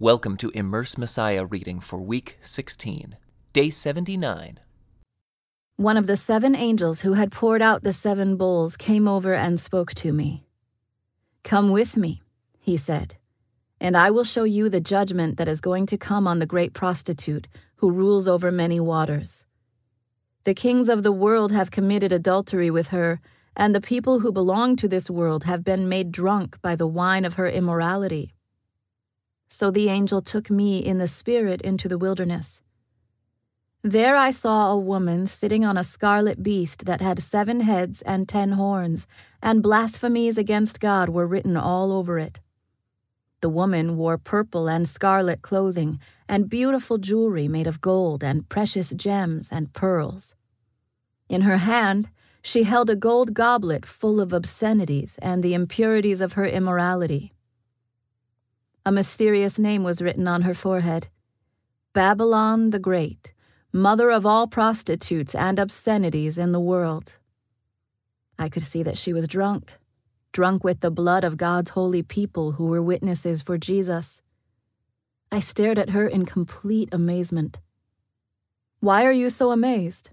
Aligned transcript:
Welcome 0.00 0.36
to 0.36 0.50
Immerse 0.50 0.96
Messiah 0.96 1.44
reading 1.44 1.80
for 1.80 1.98
week 1.98 2.38
16, 2.42 3.16
day 3.52 3.68
79. 3.68 4.60
One 5.74 5.96
of 5.96 6.06
the 6.06 6.16
seven 6.16 6.54
angels 6.54 7.00
who 7.00 7.14
had 7.14 7.32
poured 7.32 7.62
out 7.62 7.82
the 7.82 7.92
seven 7.92 8.36
bowls 8.36 8.76
came 8.76 9.08
over 9.08 9.34
and 9.34 9.58
spoke 9.58 9.94
to 9.94 10.12
me. 10.12 10.46
Come 11.42 11.70
with 11.70 11.96
me, 11.96 12.22
he 12.60 12.76
said, 12.76 13.16
and 13.80 13.96
I 13.96 14.12
will 14.12 14.22
show 14.22 14.44
you 14.44 14.68
the 14.68 14.80
judgment 14.80 15.36
that 15.36 15.48
is 15.48 15.60
going 15.60 15.86
to 15.86 15.98
come 15.98 16.28
on 16.28 16.38
the 16.38 16.46
great 16.46 16.74
prostitute 16.74 17.48
who 17.78 17.90
rules 17.90 18.28
over 18.28 18.52
many 18.52 18.78
waters. 18.78 19.46
The 20.44 20.54
kings 20.54 20.88
of 20.88 21.02
the 21.02 21.10
world 21.10 21.50
have 21.50 21.72
committed 21.72 22.12
adultery 22.12 22.70
with 22.70 22.90
her, 22.90 23.20
and 23.56 23.74
the 23.74 23.80
people 23.80 24.20
who 24.20 24.30
belong 24.30 24.76
to 24.76 24.86
this 24.86 25.10
world 25.10 25.42
have 25.42 25.64
been 25.64 25.88
made 25.88 26.12
drunk 26.12 26.62
by 26.62 26.76
the 26.76 26.86
wine 26.86 27.24
of 27.24 27.34
her 27.34 27.48
immorality. 27.48 28.32
So 29.48 29.70
the 29.70 29.88
angel 29.88 30.20
took 30.20 30.50
me 30.50 30.78
in 30.78 30.98
the 30.98 31.08
spirit 31.08 31.62
into 31.62 31.88
the 31.88 31.98
wilderness. 31.98 32.62
There 33.82 34.16
I 34.16 34.32
saw 34.32 34.72
a 34.72 34.78
woman 34.78 35.26
sitting 35.26 35.64
on 35.64 35.78
a 35.78 35.84
scarlet 35.84 36.42
beast 36.42 36.84
that 36.86 37.00
had 37.00 37.20
seven 37.20 37.60
heads 37.60 38.02
and 38.02 38.28
ten 38.28 38.52
horns, 38.52 39.06
and 39.42 39.62
blasphemies 39.62 40.36
against 40.36 40.80
God 40.80 41.08
were 41.08 41.26
written 41.26 41.56
all 41.56 41.92
over 41.92 42.18
it. 42.18 42.40
The 43.40 43.48
woman 43.48 43.96
wore 43.96 44.18
purple 44.18 44.68
and 44.68 44.88
scarlet 44.88 45.42
clothing, 45.42 46.00
and 46.28 46.50
beautiful 46.50 46.98
jewelry 46.98 47.46
made 47.46 47.68
of 47.68 47.80
gold 47.80 48.24
and 48.24 48.48
precious 48.48 48.90
gems 48.90 49.52
and 49.52 49.72
pearls. 49.72 50.34
In 51.28 51.42
her 51.42 51.58
hand, 51.58 52.10
she 52.42 52.64
held 52.64 52.90
a 52.90 52.96
gold 52.96 53.32
goblet 53.32 53.86
full 53.86 54.20
of 54.20 54.32
obscenities 54.32 55.18
and 55.22 55.42
the 55.42 55.54
impurities 55.54 56.20
of 56.20 56.32
her 56.32 56.46
immorality. 56.46 57.32
A 58.88 58.90
mysterious 58.90 59.58
name 59.58 59.82
was 59.82 60.00
written 60.00 60.26
on 60.26 60.40
her 60.48 60.54
forehead 60.54 61.08
Babylon 61.92 62.70
the 62.70 62.78
Great, 62.78 63.34
mother 63.70 64.08
of 64.08 64.24
all 64.24 64.46
prostitutes 64.46 65.34
and 65.34 65.60
obscenities 65.60 66.38
in 66.38 66.52
the 66.52 66.58
world. 66.58 67.18
I 68.38 68.48
could 68.48 68.62
see 68.62 68.82
that 68.82 68.96
she 68.96 69.12
was 69.12 69.28
drunk, 69.28 69.74
drunk 70.32 70.64
with 70.64 70.80
the 70.80 70.90
blood 70.90 71.22
of 71.22 71.36
God's 71.36 71.72
holy 71.72 72.02
people 72.02 72.52
who 72.52 72.68
were 72.68 72.80
witnesses 72.80 73.42
for 73.42 73.58
Jesus. 73.58 74.22
I 75.30 75.40
stared 75.40 75.78
at 75.78 75.90
her 75.90 76.08
in 76.08 76.24
complete 76.24 76.88
amazement. 76.90 77.60
Why 78.80 79.04
are 79.04 79.12
you 79.12 79.28
so 79.28 79.50
amazed? 79.50 80.12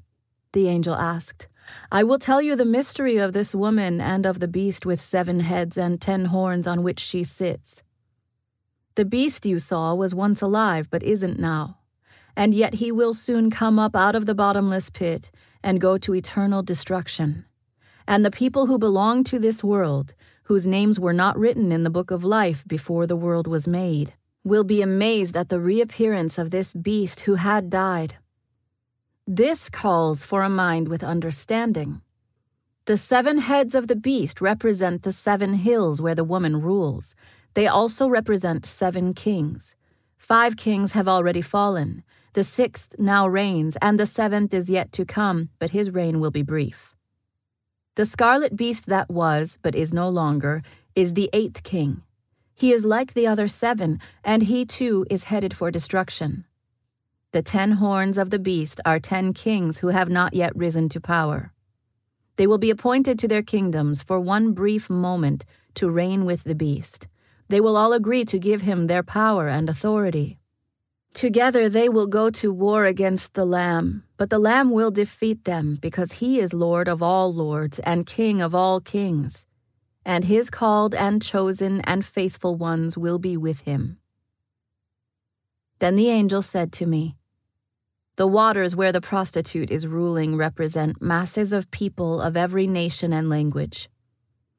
The 0.52 0.68
angel 0.68 0.96
asked. 0.96 1.48
I 1.94 2.04
will 2.04 2.20
tell 2.20 2.42
you 2.42 2.58
the 2.58 2.66
mystery 2.66 3.16
of 3.16 3.32
this 3.32 3.56
woman 3.56 4.02
and 4.02 4.26
of 4.26 4.42
the 4.42 4.50
beast 4.50 4.86
with 4.86 5.00
seven 5.00 5.40
heads 5.40 5.78
and 5.78 6.02
ten 6.02 6.26
horns 6.26 6.68
on 6.68 6.84
which 6.84 7.00
she 7.00 7.24
sits. 7.24 7.82
The 8.96 9.06
beast 9.06 9.46
you 9.46 9.60
saw 9.60 9.94
was 9.94 10.16
once 10.16 10.42
alive, 10.42 10.90
but 10.90 11.04
isn't 11.04 11.38
now. 11.38 11.80
And 12.38 12.54
yet 12.54 12.76
he 12.76 12.94
will 12.94 13.14
soon 13.14 13.52
come 13.52 13.78
up 13.78 13.94
out 13.94 14.16
of 14.16 14.26
the 14.26 14.36
bottomless 14.36 14.90
pit 14.90 15.32
and 15.62 15.82
go 15.82 15.98
to 15.98 16.16
eternal 16.16 16.64
destruction. 16.64 17.46
And 18.08 18.24
the 18.24 18.32
people 18.32 18.68
who 18.68 18.80
belong 18.80 19.26
to 19.26 19.38
this 19.38 19.64
world, 19.64 20.14
whose 20.44 20.66
names 20.66 20.98
were 20.98 21.12
not 21.14 21.38
written 21.38 21.74
in 21.74 21.84
the 21.84 21.90
book 21.90 22.10
of 22.10 22.24
life 22.24 22.66
before 22.66 23.06
the 23.06 23.18
world 23.18 23.48
was 23.48 23.68
made, 23.68 24.14
will 24.46 24.64
be 24.64 24.82
amazed 24.82 25.36
at 25.36 25.50
the 25.50 25.60
reappearance 25.60 26.38
of 26.38 26.52
this 26.52 26.72
beast 26.72 27.22
who 27.22 27.36
had 27.36 27.70
died. 27.70 28.16
This 29.28 29.70
calls 29.70 30.24
for 30.24 30.42
a 30.44 30.50
mind 30.50 30.88
with 30.88 31.04
understanding. 31.04 32.02
The 32.86 32.96
seven 32.96 33.40
heads 33.40 33.74
of 33.74 33.88
the 33.88 33.96
beast 33.96 34.40
represent 34.40 35.02
the 35.02 35.12
seven 35.12 35.56
hills 35.56 36.00
where 36.00 36.14
the 36.14 36.24
woman 36.24 36.62
rules, 36.62 37.16
they 37.56 37.68
also 37.68 38.08
represent 38.08 38.66
seven 38.66 39.14
kings. 39.14 39.76
Five 40.18 40.58
kings 40.58 40.92
have 40.92 41.08
already 41.08 41.42
fallen. 41.42 42.04
The 42.34 42.44
sixth 42.44 42.96
now 43.00 43.28
reigns, 43.28 43.78
and 43.82 43.98
the 43.98 44.06
seventh 44.06 44.54
is 44.54 44.70
yet 44.70 44.92
to 44.92 45.06
come, 45.06 45.50
but 45.58 45.70
his 45.70 45.90
reign 45.90 46.20
will 46.20 46.32
be 46.32 46.42
brief. 46.42 46.96
The 47.96 48.04
scarlet 48.04 48.58
beast 48.58 48.88
that 48.88 49.10
was, 49.10 49.58
but 49.62 49.74
is 49.74 49.94
no 49.94 50.10
longer, 50.10 50.64
is 50.96 51.14
the 51.14 51.30
eighth 51.32 51.64
king. 51.64 52.04
He 52.54 52.74
is 52.74 52.84
like 52.84 53.14
the 53.14 53.26
other 53.26 53.48
seven, 53.48 54.02
and 54.22 54.44
he 54.44 54.66
too 54.66 55.06
is 55.10 55.26
headed 55.26 55.54
for 55.54 55.72
destruction. 55.72 56.44
The 57.32 57.42
ten 57.42 57.74
horns 57.74 58.18
of 58.18 58.32
the 58.32 58.40
beast 58.40 58.82
are 58.86 59.00
ten 59.00 59.32
kings 59.32 59.80
who 59.80 59.90
have 59.90 60.10
not 60.10 60.34
yet 60.34 60.54
risen 60.58 60.90
to 60.90 61.00
power. 61.00 61.54
They 62.36 62.48
will 62.48 62.58
be 62.58 62.70
appointed 62.70 63.18
to 63.20 63.30
their 63.30 63.44
kingdoms 63.44 64.04
for 64.04 64.20
one 64.20 64.52
brief 64.52 64.90
moment 64.90 65.46
to 65.76 65.90
reign 65.90 66.26
with 66.26 66.44
the 66.44 66.56
beast 66.56 67.08
they 67.48 67.62
will 67.62 67.78
all 67.78 67.94
agree 67.94 68.26
to 68.26 68.40
give 68.40 68.62
him 68.62 68.88
their 68.88 69.04
power 69.04 69.48
and 69.48 69.70
authority. 69.70 70.38
Together 71.14 71.70
they 71.70 71.88
will 71.88 72.08
go 72.08 72.30
to 72.30 72.54
war 72.54 72.84
against 72.84 73.36
the 73.36 73.46
Lamb, 73.46 74.04
but 74.18 74.30
the 74.30 74.40
Lamb 74.40 74.70
will 74.70 74.92
defeat 74.92 75.46
them 75.46 75.78
because 75.80 76.14
he 76.14 76.40
is 76.40 76.54
Lord 76.54 76.88
of 76.88 77.02
all 77.02 77.34
lords 77.34 77.80
and 77.80 78.06
King 78.06 78.42
of 78.42 78.54
all 78.54 78.82
kings, 78.82 79.46
and 80.06 80.26
his 80.26 80.50
called 80.50 80.94
and 80.94 81.22
chosen 81.22 81.80
and 81.82 82.06
faithful 82.06 82.56
ones 82.56 82.98
will 82.98 83.18
be 83.18 83.38
with 83.38 83.62
him. 83.62 83.98
Then 85.80 85.96
the 85.96 86.10
angel 86.10 86.42
said 86.42 86.74
to 86.74 86.86
me, 86.86 87.16
The 88.18 88.28
waters 88.28 88.76
where 88.76 88.92
the 88.92 89.02
prostitute 89.02 89.72
is 89.72 89.88
ruling 89.88 90.36
represent 90.36 91.02
masses 91.02 91.54
of 91.54 91.72
people 91.72 92.22
of 92.22 92.36
every 92.36 92.68
nation 92.68 93.14
and 93.14 93.30
language. 93.30 93.90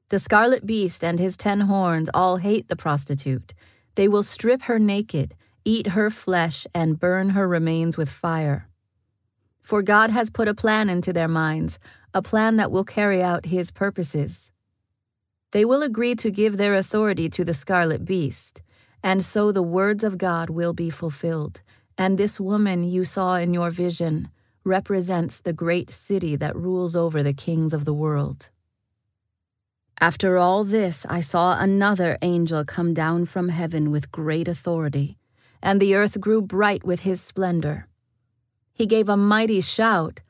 The 0.09 0.21
scarlet 0.21 0.65
beast 0.65 1.03
and 1.03 1.19
his 1.19 1.37
ten 1.37 1.63
horns 1.63 2.09
all 2.15 2.37
hate 2.37 2.69
the 2.69 2.77
prostitute. 2.77 3.55
They 3.97 4.07
will 4.07 4.23
strip 4.23 4.63
her 4.63 4.79
naked, 4.79 5.35
eat 5.65 5.89
her 5.89 6.11
flesh, 6.11 6.65
and 6.73 7.01
burn 7.01 7.31
her 7.31 7.49
remains 7.49 7.97
with 7.97 8.09
fire. 8.09 8.69
For 9.61 9.83
God 9.83 10.11
has 10.11 10.31
put 10.31 10.47
a 10.47 10.55
plan 10.55 10.89
into 10.89 11.13
their 11.13 11.27
minds, 11.27 11.81
a 12.15 12.23
plan 12.23 12.55
that 12.55 12.71
will 12.71 12.85
carry 12.85 13.21
out 13.21 13.47
his 13.47 13.73
purposes. 13.73 14.53
They 15.51 15.65
will 15.65 15.83
agree 15.83 16.15
to 16.17 16.31
give 16.31 16.57
their 16.57 16.77
authority 16.77 17.29
to 17.31 17.45
the 17.45 17.55
scarlet 17.55 18.05
beast, 18.05 18.63
and 19.03 19.25
so 19.25 19.51
the 19.51 19.63
words 19.63 20.05
of 20.05 20.19
God 20.19 20.51
will 20.51 20.73
be 20.73 20.89
fulfilled. 20.89 21.63
And 21.99 22.17
this 22.17 22.39
woman 22.39 22.85
you 22.85 23.03
saw 23.03 23.35
in 23.35 23.53
your 23.53 23.71
vision 23.71 24.31
represents 24.63 25.41
the 25.41 25.53
great 25.53 25.91
city 25.91 26.37
that 26.37 26.55
rules 26.55 26.95
over 26.95 27.25
the 27.25 27.33
kings 27.33 27.75
of 27.75 27.85
the 27.85 27.95
world. 27.95 28.51
After 30.01 30.37
all 30.37 30.63
this, 30.63 31.07
I 31.09 31.21
saw 31.21 31.59
another 31.59 32.19
angel 32.21 32.65
come 32.65 32.93
down 32.93 33.25
from 33.25 33.49
heaven 33.49 33.91
with 33.91 34.13
great 34.13 34.47
authority, 34.47 35.17
and 35.63 35.81
the 35.81 35.95
earth 35.95 36.21
grew 36.21 36.43
bright 36.43 36.85
with 36.85 37.01
his 37.01 37.21
splendor. 37.21 37.89
He 38.75 38.85
gave 38.85 39.09
a 39.09 39.17
mighty 39.17 39.63
shout 39.63 40.21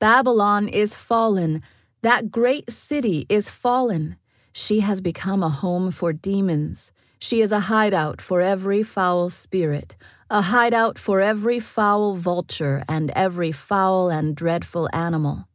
Babylon 0.00 0.68
is 0.68 0.94
fallen, 0.94 1.62
that 2.02 2.30
great 2.30 2.70
city 2.70 3.26
is 3.28 3.50
fallen. 3.50 4.16
She 4.52 4.80
has 4.80 5.00
become 5.00 5.42
a 5.42 5.48
home 5.48 5.90
for 5.90 6.12
demons. 6.12 6.92
She 7.18 7.40
is 7.40 7.50
a 7.50 7.60
hideout 7.60 8.20
for 8.20 8.40
every 8.40 8.82
foul 8.82 9.28
spirit, 9.30 9.96
a 10.30 10.42
hideout 10.42 10.98
for 10.98 11.20
every 11.20 11.58
foul 11.58 12.14
vulture 12.14 12.84
and 12.88 13.10
every 13.12 13.50
foul 13.50 14.08
and 14.08 14.36
dreadful 14.36 14.88
animal 14.92 15.48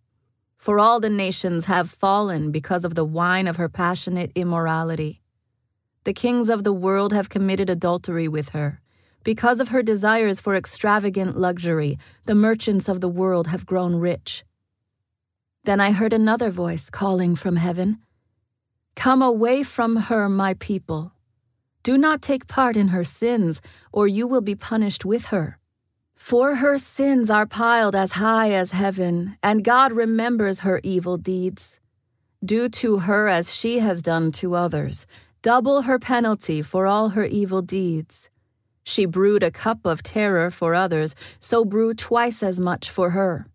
for 0.64 0.80
all 0.80 1.02
the 1.02 1.10
nations 1.10 1.66
have 1.66 1.90
fallen 1.90 2.50
because 2.50 2.86
of 2.86 2.96
the 2.96 3.04
wine 3.04 3.48
of 3.50 3.58
her 3.58 3.68
passionate 3.68 4.32
immorality. 4.34 5.22
The 6.06 6.14
kings 6.14 6.50
of 6.50 6.64
the 6.64 6.72
world 6.72 7.12
have 7.12 7.28
committed 7.28 7.70
adultery 7.70 8.30
with 8.30 8.52
her. 8.52 8.80
Because 9.26 9.60
of 9.60 9.68
her 9.70 9.84
desires 9.84 10.40
for 10.40 10.56
extravagant 10.56 11.38
luxury, 11.38 12.00
the 12.24 12.34
merchants 12.34 12.88
of 12.88 13.02
the 13.02 13.10
world 13.10 13.48
have 13.48 13.66
grown 13.66 13.96
rich. 13.96 14.46
Then 15.66 15.82
I 15.82 15.92
heard 15.92 16.14
another 16.14 16.50
voice 16.50 16.90
calling 16.90 17.36
from 17.36 17.58
heaven 17.58 17.98
Come 18.96 19.22
away 19.22 19.64
from 19.64 19.98
her, 20.08 20.30
my 20.30 20.54
people. 20.54 21.12
Do 21.84 21.98
not 21.98 22.22
take 22.22 22.48
part 22.48 22.78
in 22.78 22.88
her 22.88 23.04
sins, 23.04 23.62
or 23.92 24.08
you 24.08 24.28
will 24.28 24.40
be 24.40 24.56
punished 24.56 25.04
with 25.04 25.26
her. 25.26 25.60
For 26.16 26.56
her 26.56 26.78
sins 26.78 27.30
are 27.30 27.46
piled 27.46 27.96
as 27.96 28.14
high 28.14 28.52
as 28.52 28.72
heaven, 28.72 29.38
and 29.44 29.64
God 29.64 29.92
remembers 29.92 30.62
her 30.62 30.80
evil 30.84 31.18
deeds. 31.18 31.80
Do 32.44 32.70
to 32.70 33.00
her 33.00 33.28
as 33.28 33.54
she 33.54 33.80
has 33.80 34.02
done 34.02 34.32
to 34.34 34.56
others, 34.56 35.06
double 35.42 35.84
her 35.84 36.00
penalty 36.00 36.62
for 36.62 36.88
all 36.88 37.10
her 37.10 37.26
evil 37.26 37.62
deeds. 37.62 38.30
She 38.84 39.06
brewed 39.06 39.44
a 39.44 39.52
cup 39.52 39.86
of 39.86 40.04
terror 40.04 40.50
for 40.50 40.74
others, 40.74 41.16
so 41.40 41.64
brew 41.64 41.94
twice 41.94 42.44
as 42.44 42.60
much 42.60 42.90
for 42.90 43.12
her. 43.12 43.48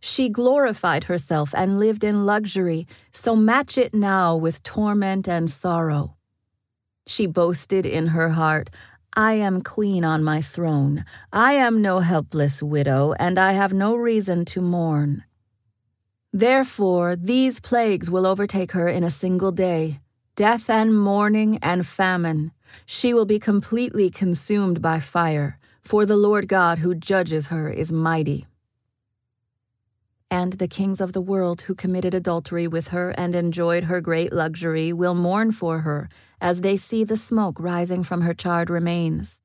She 0.00 0.28
glorified 0.28 1.04
herself 1.04 1.54
and 1.56 1.78
lived 1.78 2.04
in 2.04 2.26
luxury, 2.26 2.86
so 3.12 3.34
match 3.34 3.78
it 3.78 3.94
now 3.94 4.36
with 4.36 4.62
torment 4.62 5.28
and 5.28 5.48
sorrow. 5.48 6.16
She 7.06 7.26
boasted 7.26 7.86
in 7.86 8.08
her 8.08 8.30
heart, 8.30 8.68
I 9.16 9.34
am 9.34 9.62
queen 9.62 10.04
on 10.04 10.24
my 10.24 10.40
throne. 10.40 11.04
I 11.32 11.52
am 11.52 11.80
no 11.80 12.00
helpless 12.00 12.60
widow, 12.60 13.14
and 13.18 13.38
I 13.38 13.52
have 13.52 13.72
no 13.72 13.94
reason 13.94 14.44
to 14.46 14.60
mourn. 14.60 15.22
Therefore, 16.32 17.14
these 17.14 17.60
plagues 17.60 18.10
will 18.10 18.26
overtake 18.26 18.72
her 18.72 18.88
in 18.88 19.04
a 19.04 19.10
single 19.10 19.52
day 19.52 20.00
death 20.36 20.68
and 20.68 20.98
mourning 20.98 21.60
and 21.62 21.86
famine, 21.86 22.50
She 22.86 23.14
will 23.14 23.24
be 23.24 23.38
completely 23.38 24.10
consumed 24.10 24.82
by 24.82 24.98
fire, 24.98 25.60
for 25.80 26.04
the 26.04 26.16
Lord 26.16 26.48
God 26.48 26.80
who 26.80 26.92
judges 26.92 27.48
her 27.48 27.70
is 27.70 27.92
mighty. 27.92 28.46
And 30.44 30.52
the 30.52 30.68
kings 30.68 31.00
of 31.00 31.14
the 31.14 31.22
world 31.22 31.62
who 31.62 31.74
committed 31.74 32.12
adultery 32.12 32.68
with 32.68 32.88
her 32.88 33.14
and 33.16 33.34
enjoyed 33.34 33.84
her 33.84 34.02
great 34.02 34.30
luxury 34.30 34.92
will 34.92 35.14
mourn 35.14 35.52
for 35.52 35.78
her 35.78 36.10
as 36.38 36.60
they 36.60 36.76
see 36.76 37.02
the 37.02 37.16
smoke 37.16 37.58
rising 37.58 38.02
from 38.04 38.20
her 38.20 38.34
charred 38.34 38.68
remains. 38.68 39.40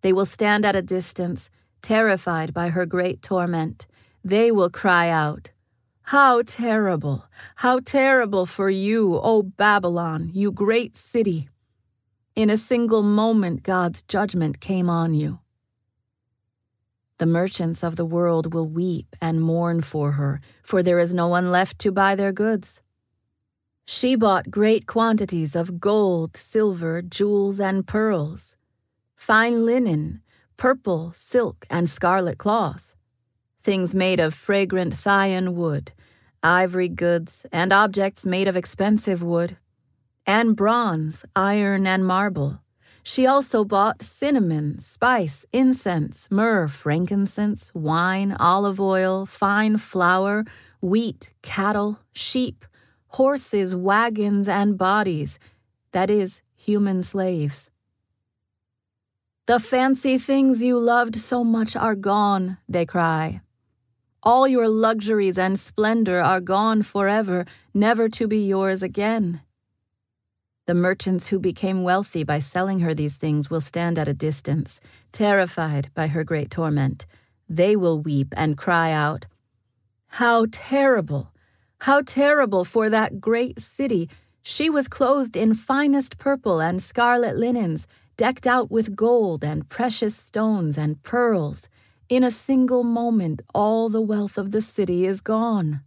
They 0.00 0.10
will 0.10 0.24
stand 0.24 0.64
at 0.64 0.74
a 0.74 0.80
distance, 0.80 1.50
terrified 1.82 2.54
by 2.54 2.70
her 2.70 2.86
great 2.86 3.20
torment. 3.20 3.86
They 4.24 4.50
will 4.50 4.70
cry 4.70 5.10
out, 5.10 5.50
How 6.04 6.40
terrible! 6.40 7.26
How 7.56 7.80
terrible 7.80 8.46
for 8.46 8.70
you, 8.70 9.20
O 9.22 9.42
Babylon, 9.42 10.30
you 10.32 10.50
great 10.50 10.96
city! 10.96 11.50
In 12.34 12.48
a 12.48 12.56
single 12.56 13.02
moment, 13.02 13.64
God's 13.64 14.02
judgment 14.04 14.60
came 14.60 14.88
on 14.88 15.12
you. 15.12 15.41
The 17.18 17.26
merchants 17.26 17.82
of 17.84 17.96
the 17.96 18.04
world 18.04 18.54
will 18.54 18.66
weep 18.66 19.14
and 19.20 19.40
mourn 19.40 19.80
for 19.80 20.12
her, 20.12 20.40
for 20.62 20.82
there 20.82 20.98
is 20.98 21.14
no 21.14 21.28
one 21.28 21.50
left 21.50 21.78
to 21.80 21.92
buy 21.92 22.14
their 22.14 22.32
goods. 22.32 22.80
She 23.84 24.14
bought 24.14 24.50
great 24.50 24.86
quantities 24.86 25.54
of 25.54 25.80
gold, 25.80 26.36
silver, 26.36 27.02
jewels, 27.02 27.60
and 27.60 27.86
pearls, 27.86 28.56
fine 29.14 29.66
linen, 29.66 30.22
purple, 30.56 31.12
silk, 31.12 31.66
and 31.68 31.88
scarlet 31.88 32.38
cloth, 32.38 32.96
things 33.60 33.94
made 33.94 34.20
of 34.20 34.34
fragrant 34.34 34.94
Thyine 34.94 35.54
wood, 35.54 35.92
ivory 36.42 36.88
goods, 36.88 37.44
and 37.52 37.72
objects 37.72 38.24
made 38.24 38.48
of 38.48 38.56
expensive 38.56 39.22
wood 39.22 39.56
and 40.26 40.56
bronze, 40.56 41.24
iron, 41.34 41.86
and 41.86 42.06
marble. 42.06 42.61
She 43.02 43.26
also 43.26 43.64
bought 43.64 44.02
cinnamon, 44.02 44.78
spice, 44.78 45.44
incense, 45.52 46.28
myrrh, 46.30 46.68
frankincense, 46.68 47.72
wine, 47.74 48.36
olive 48.38 48.80
oil, 48.80 49.26
fine 49.26 49.76
flour, 49.78 50.44
wheat, 50.80 51.32
cattle, 51.42 51.98
sheep, 52.12 52.64
horses, 53.08 53.74
wagons, 53.74 54.48
and 54.48 54.78
bodies 54.78 55.38
that 55.92 56.10
is, 56.10 56.42
human 56.56 57.02
slaves. 57.02 57.70
The 59.46 59.58
fancy 59.60 60.18
things 60.18 60.62
you 60.62 60.78
loved 60.78 61.16
so 61.16 61.44
much 61.44 61.76
are 61.76 61.94
gone, 61.94 62.58
they 62.68 62.86
cry. 62.86 63.40
All 64.22 64.46
your 64.46 64.68
luxuries 64.68 65.38
and 65.38 65.58
splendor 65.58 66.20
are 66.20 66.40
gone 66.40 66.82
forever, 66.82 67.44
never 67.74 68.08
to 68.10 68.28
be 68.28 68.46
yours 68.46 68.82
again. 68.82 69.42
The 70.64 70.74
merchants 70.74 71.26
who 71.26 71.40
became 71.40 71.82
wealthy 71.82 72.22
by 72.22 72.38
selling 72.38 72.80
her 72.80 72.94
these 72.94 73.16
things 73.16 73.50
will 73.50 73.60
stand 73.60 73.98
at 73.98 74.06
a 74.06 74.14
distance, 74.14 74.80
terrified 75.10 75.90
by 75.92 76.06
her 76.06 76.22
great 76.22 76.52
torment. 76.52 77.04
They 77.48 77.74
will 77.74 78.00
weep 78.00 78.32
and 78.36 78.56
cry 78.56 78.92
out, 78.92 79.26
How 80.06 80.46
terrible! 80.52 81.32
How 81.80 82.02
terrible 82.02 82.64
for 82.64 82.88
that 82.88 83.20
great 83.20 83.58
city! 83.58 84.08
She 84.44 84.70
was 84.70 84.86
clothed 84.86 85.36
in 85.36 85.54
finest 85.54 86.16
purple 86.16 86.60
and 86.60 86.80
scarlet 86.80 87.36
linens, 87.36 87.88
decked 88.16 88.46
out 88.46 88.70
with 88.70 88.94
gold 88.94 89.42
and 89.42 89.68
precious 89.68 90.14
stones 90.14 90.78
and 90.78 91.02
pearls. 91.02 91.68
In 92.08 92.22
a 92.22 92.30
single 92.30 92.84
moment, 92.84 93.42
all 93.52 93.88
the 93.88 94.00
wealth 94.00 94.38
of 94.38 94.52
the 94.52 94.62
city 94.62 95.06
is 95.06 95.20
gone 95.20 95.80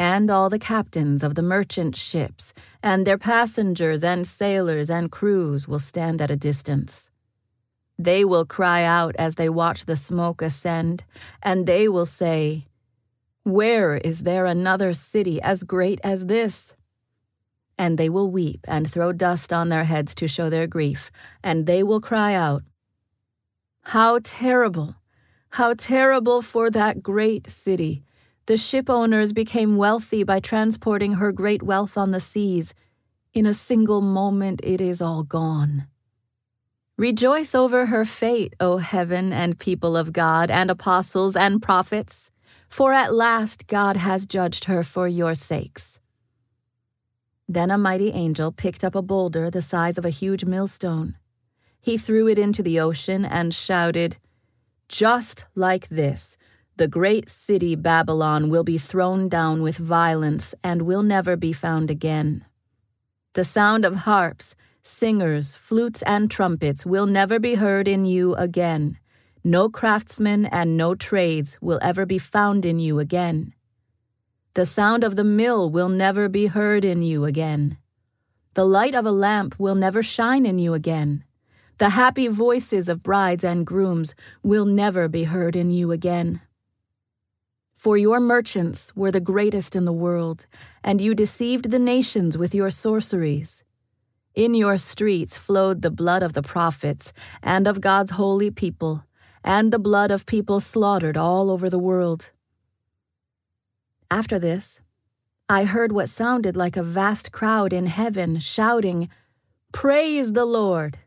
and 0.00 0.30
all 0.30 0.48
the 0.48 0.58
captains 0.58 1.22
of 1.22 1.34
the 1.34 1.42
merchant 1.42 1.94
ships, 1.94 2.54
and 2.82 3.06
their 3.06 3.18
passengers 3.18 4.02
and 4.02 4.26
sailors 4.26 4.88
and 4.88 5.12
crews 5.12 5.68
will 5.68 5.78
stand 5.78 6.22
at 6.22 6.30
a 6.30 6.36
distance. 6.36 7.10
They 7.98 8.24
will 8.24 8.46
cry 8.46 8.82
out 8.82 9.14
as 9.18 9.34
they 9.34 9.50
watch 9.50 9.84
the 9.84 9.96
smoke 9.96 10.40
ascend, 10.40 11.04
and 11.42 11.66
they 11.66 11.86
will 11.86 12.06
say, 12.06 12.66
Where 13.42 13.98
is 13.98 14.22
there 14.22 14.46
another 14.46 14.94
city 14.94 15.38
as 15.42 15.64
great 15.64 16.00
as 16.02 16.24
this? 16.24 16.74
And 17.76 17.98
they 17.98 18.08
will 18.08 18.30
weep 18.30 18.60
and 18.66 18.90
throw 18.90 19.12
dust 19.12 19.52
on 19.52 19.68
their 19.68 19.84
heads 19.84 20.14
to 20.14 20.26
show 20.26 20.48
their 20.48 20.66
grief, 20.66 21.10
and 21.44 21.66
they 21.66 21.82
will 21.82 22.00
cry 22.00 22.32
out, 22.32 22.62
How 23.82 24.18
terrible! 24.24 24.94
How 25.50 25.74
terrible 25.74 26.40
for 26.40 26.70
that 26.70 27.02
great 27.02 27.50
city! 27.50 28.02
The 28.50 28.56
ship 28.56 28.90
owners 28.90 29.32
became 29.32 29.76
wealthy 29.76 30.24
by 30.24 30.40
transporting 30.40 31.12
her 31.12 31.30
great 31.30 31.62
wealth 31.62 31.96
on 31.96 32.10
the 32.10 32.18
seas. 32.18 32.74
In 33.32 33.46
a 33.46 33.54
single 33.54 34.00
moment, 34.00 34.60
it 34.64 34.80
is 34.80 35.00
all 35.00 35.22
gone. 35.22 35.86
Rejoice 36.98 37.54
over 37.54 37.86
her 37.86 38.04
fate, 38.04 38.56
O 38.58 38.78
heaven 38.78 39.32
and 39.32 39.56
people 39.56 39.96
of 39.96 40.12
God, 40.12 40.50
and 40.50 40.68
apostles 40.68 41.36
and 41.36 41.62
prophets, 41.62 42.32
for 42.68 42.92
at 42.92 43.14
last 43.14 43.68
God 43.68 43.96
has 43.96 44.26
judged 44.26 44.64
her 44.64 44.82
for 44.82 45.06
your 45.06 45.34
sakes. 45.34 46.00
Then 47.48 47.70
a 47.70 47.78
mighty 47.78 48.10
angel 48.10 48.50
picked 48.50 48.82
up 48.82 48.96
a 48.96 49.00
boulder 49.00 49.48
the 49.48 49.62
size 49.62 49.96
of 49.96 50.04
a 50.04 50.10
huge 50.10 50.44
millstone. 50.44 51.14
He 51.80 51.96
threw 51.96 52.26
it 52.26 52.36
into 52.36 52.64
the 52.64 52.80
ocean 52.80 53.24
and 53.24 53.54
shouted, 53.54 54.18
Just 54.88 55.44
like 55.54 55.88
this, 55.88 56.36
the 56.80 56.88
great 56.88 57.28
city 57.28 57.74
Babylon 57.74 58.48
will 58.48 58.64
be 58.64 58.78
thrown 58.78 59.28
down 59.28 59.60
with 59.60 59.76
violence 59.76 60.54
and 60.64 60.80
will 60.80 61.02
never 61.02 61.36
be 61.36 61.52
found 61.52 61.90
again. 61.90 62.42
The 63.34 63.44
sound 63.44 63.84
of 63.84 64.08
harps, 64.08 64.56
singers, 64.82 65.54
flutes, 65.54 66.00
and 66.00 66.30
trumpets 66.30 66.86
will 66.86 67.04
never 67.04 67.38
be 67.38 67.56
heard 67.56 67.86
in 67.86 68.06
you 68.06 68.34
again. 68.34 68.98
No 69.44 69.68
craftsmen 69.68 70.46
and 70.46 70.78
no 70.78 70.94
trades 70.94 71.58
will 71.60 71.78
ever 71.82 72.06
be 72.06 72.16
found 72.16 72.64
in 72.64 72.78
you 72.78 72.98
again. 72.98 73.52
The 74.54 74.64
sound 74.64 75.04
of 75.04 75.16
the 75.16 75.30
mill 75.40 75.68
will 75.68 75.90
never 75.90 76.30
be 76.30 76.46
heard 76.46 76.82
in 76.82 77.02
you 77.02 77.26
again. 77.26 77.76
The 78.54 78.64
light 78.64 78.94
of 78.94 79.04
a 79.04 79.12
lamp 79.12 79.60
will 79.60 79.74
never 79.74 80.02
shine 80.02 80.46
in 80.46 80.58
you 80.58 80.72
again. 80.72 81.24
The 81.76 81.90
happy 81.90 82.28
voices 82.28 82.88
of 82.88 83.02
brides 83.02 83.44
and 83.44 83.66
grooms 83.66 84.14
will 84.42 84.64
never 84.64 85.08
be 85.08 85.24
heard 85.24 85.54
in 85.54 85.70
you 85.70 85.92
again. 85.92 86.40
For 87.80 87.96
your 87.96 88.20
merchants 88.20 88.94
were 88.94 89.10
the 89.10 89.26
greatest 89.32 89.74
in 89.74 89.86
the 89.86 90.00
world, 90.06 90.44
and 90.84 91.00
you 91.00 91.14
deceived 91.14 91.70
the 91.70 91.78
nations 91.78 92.36
with 92.36 92.54
your 92.54 92.68
sorceries. 92.68 93.64
In 94.34 94.54
your 94.54 94.76
streets 94.76 95.38
flowed 95.38 95.80
the 95.80 95.90
blood 95.90 96.22
of 96.22 96.34
the 96.34 96.42
prophets 96.42 97.14
and 97.42 97.66
of 97.66 97.80
God's 97.80 98.10
holy 98.10 98.50
people, 98.50 99.06
and 99.42 99.72
the 99.72 99.78
blood 99.78 100.10
of 100.10 100.26
people 100.26 100.60
slaughtered 100.60 101.16
all 101.16 101.50
over 101.50 101.70
the 101.70 101.78
world. 101.78 102.32
After 104.10 104.38
this, 104.38 104.82
I 105.48 105.64
heard 105.64 105.90
what 105.90 106.10
sounded 106.10 106.56
like 106.56 106.76
a 106.76 106.82
vast 106.82 107.32
crowd 107.32 107.72
in 107.72 107.86
heaven 107.86 108.40
shouting, 108.40 109.08
Praise 109.72 110.34
the 110.34 110.44
Lord! 110.44 110.98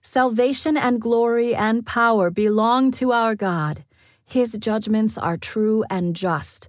Salvation 0.00 0.76
and 0.76 1.00
glory 1.00 1.56
and 1.56 1.84
power 1.84 2.30
belong 2.30 2.92
to 2.92 3.10
our 3.10 3.34
God 3.34 3.84
his 4.24 4.52
judgments 4.58 5.18
are 5.18 5.36
true 5.36 5.84
and 5.90 6.16
just. 6.16 6.68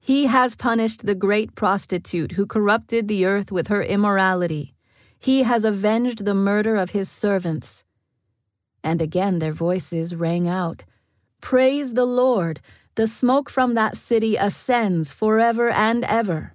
He 0.00 0.26
has 0.26 0.56
punished 0.56 1.04
the 1.04 1.14
great 1.14 1.54
prostitute 1.54 2.32
who 2.32 2.46
corrupted 2.46 3.08
the 3.08 3.24
earth 3.24 3.52
with 3.52 3.68
her 3.68 3.82
immorality. 3.82 4.74
He 5.18 5.42
has 5.42 5.64
avenged 5.64 6.24
the 6.24 6.34
murder 6.34 6.76
of 6.76 6.90
his 6.90 7.10
servants. 7.10 7.84
And 8.82 9.02
again 9.02 9.38
their 9.38 9.52
voices 9.52 10.14
rang 10.14 10.48
out 10.48 10.84
Praise 11.40 11.94
the 11.94 12.06
Lord! 12.06 12.60
The 12.94 13.06
smoke 13.06 13.48
from 13.48 13.74
that 13.74 13.96
city 13.96 14.34
ascends 14.34 15.12
forever 15.12 15.70
and 15.70 16.04
ever. 16.04 16.54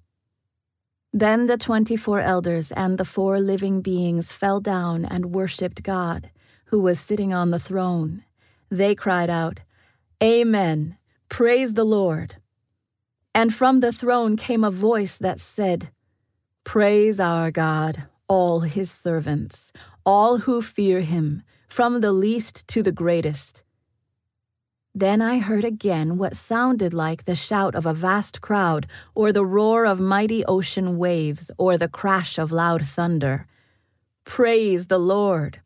Then 1.13 1.47
the 1.47 1.57
twenty 1.57 1.95
four 1.95 2.19
elders 2.19 2.71
and 2.71 2.97
the 2.97 3.05
four 3.05 3.39
living 3.39 3.81
beings 3.81 4.33
fell 4.33 4.59
down 4.59 5.05
and 5.05 5.33
worshipped 5.33 5.83
God, 5.83 6.31
who 6.65 6.81
was 6.81 6.99
sitting 6.99 7.33
on 7.33 7.51
the 7.51 7.59
throne. 7.59 8.23
They 8.69 8.93
cried 8.93 9.29
out, 9.29 9.61
Amen. 10.23 10.97
Praise 11.27 11.73
the 11.73 11.83
Lord. 11.83 12.35
And 13.35 13.53
from 13.53 13.81
the 13.81 13.91
throne 13.91 14.37
came 14.37 14.63
a 14.63 14.71
voice 14.71 15.17
that 15.17 15.41
said, 15.41 15.89
Praise 16.63 17.19
our 17.19 17.51
God, 17.51 18.07
all 18.29 18.61
his 18.61 18.89
servants, 18.89 19.73
all 20.05 20.37
who 20.37 20.61
fear 20.61 21.01
him, 21.01 21.43
from 21.67 21.99
the 21.99 22.13
least 22.13 22.65
to 22.69 22.81
the 22.81 22.93
greatest. 22.93 23.63
Then 24.95 25.21
I 25.21 25.39
heard 25.39 25.65
again 25.65 26.17
what 26.17 26.37
sounded 26.37 26.93
like 26.93 27.25
the 27.25 27.35
shout 27.35 27.75
of 27.75 27.85
a 27.85 27.93
vast 27.93 28.39
crowd, 28.39 28.87
or 29.13 29.33
the 29.33 29.45
roar 29.45 29.85
of 29.85 29.99
mighty 29.99 30.45
ocean 30.45 30.97
waves, 30.97 31.51
or 31.57 31.77
the 31.77 31.89
crash 31.89 32.37
of 32.37 32.49
loud 32.49 32.85
thunder. 32.85 33.45
Praise 34.23 34.87
the 34.87 34.99
Lord! 34.99 35.59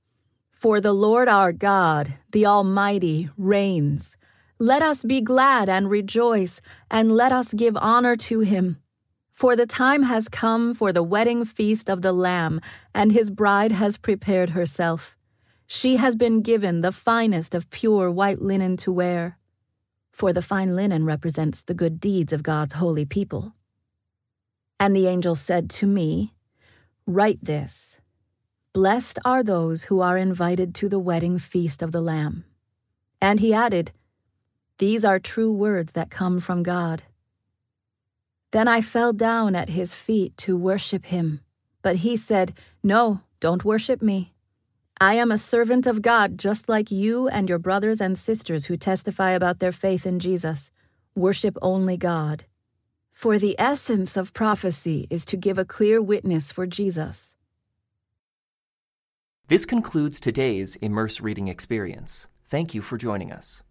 For 0.49 0.81
the 0.81 0.93
Lord 0.93 1.27
our 1.27 1.51
God, 1.51 2.15
the 2.31 2.47
Almighty, 2.47 3.29
reigns. 3.37 4.17
Let 4.59 4.81
us 4.81 5.03
be 5.03 5.21
glad 5.21 5.69
and 5.69 5.87
rejoice, 5.87 6.61
and 6.89 7.15
let 7.15 7.31
us 7.31 7.53
give 7.53 7.77
honor 7.77 8.15
to 8.15 8.39
him. 8.39 8.77
For 9.31 9.55
the 9.55 9.67
time 9.67 10.03
has 10.03 10.27
come 10.27 10.73
for 10.73 10.91
the 10.91 11.03
wedding 11.03 11.45
feast 11.45 11.91
of 11.91 12.01
the 12.01 12.11
Lamb, 12.11 12.59
and 12.91 13.11
his 13.11 13.29
bride 13.29 13.71
has 13.71 13.99
prepared 13.99 14.49
herself. 14.49 15.15
She 15.67 15.97
has 15.97 16.15
been 16.15 16.41
given 16.41 16.81
the 16.81 16.91
finest 16.91 17.53
of 17.53 17.69
pure 17.69 18.09
white 18.09 18.41
linen 18.41 18.77
to 18.77 18.91
wear. 18.91 19.37
For 20.11 20.33
the 20.33 20.41
fine 20.41 20.75
linen 20.75 21.05
represents 21.05 21.61
the 21.61 21.75
good 21.75 21.99
deeds 21.99 22.33
of 22.33 22.41
God's 22.41 22.75
holy 22.75 23.05
people. 23.05 23.53
And 24.79 24.95
the 24.95 25.05
angel 25.05 25.35
said 25.35 25.69
to 25.71 25.85
me, 25.85 26.33
Write 27.05 27.43
this 27.43 27.99
Blessed 28.73 29.19
are 29.23 29.43
those 29.43 29.83
who 29.83 30.01
are 30.01 30.17
invited 30.17 30.73
to 30.75 30.89
the 30.89 30.97
wedding 30.97 31.37
feast 31.37 31.83
of 31.83 31.91
the 31.91 32.01
Lamb. 32.01 32.43
And 33.21 33.39
he 33.39 33.53
added, 33.53 33.91
These 34.79 35.03
are 35.03 35.19
true 35.19 35.51
words 35.51 35.93
that 35.93 36.11
come 36.11 36.39
from 36.39 36.61
God. 36.61 37.03
Then 38.51 38.67
I 38.67 38.81
fell 38.81 39.11
down 39.11 39.55
at 39.55 39.69
his 39.69 39.93
feet 39.93 40.37
to 40.37 40.55
worship 40.55 41.07
him. 41.07 41.41
But 41.81 41.97
he 41.97 42.15
said, 42.15 42.53
No, 42.83 43.21
don't 43.39 43.65
worship 43.65 44.01
me. 44.01 44.33
I 44.99 45.15
am 45.15 45.31
a 45.31 45.37
servant 45.37 45.85
of 45.87 46.01
God 46.01 46.37
just 46.37 46.67
like 46.69 46.91
you 46.91 47.27
and 47.27 47.49
your 47.49 47.59
brothers 47.59 48.01
and 48.01 48.17
sisters 48.17 48.65
who 48.65 48.77
testify 48.77 49.31
about 49.31 49.59
their 49.59 49.71
faith 49.71 50.05
in 50.05 50.19
Jesus. 50.19 50.71
Worship 51.15 51.57
only 51.61 51.97
God. 51.97 52.45
For 53.11 53.39
the 53.39 53.55
essence 53.59 54.15
of 54.15 54.33
prophecy 54.33 55.07
is 55.09 55.25
to 55.25 55.37
give 55.37 55.57
a 55.57 55.65
clear 55.65 56.01
witness 56.01 56.51
for 56.51 56.67
Jesus. 56.67 57.35
This 59.47 59.65
concludes 59.65 60.19
today's 60.19 60.75
Immerse 60.77 61.21
Reading 61.21 61.47
Experience. 61.47 62.27
Thank 62.47 62.73
you 62.73 62.81
for 62.81 62.97
joining 62.97 63.31
us. 63.31 63.63